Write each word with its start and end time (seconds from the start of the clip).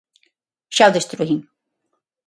Xa 0.75 0.85
o 0.89 0.93
destruín. 0.95 1.39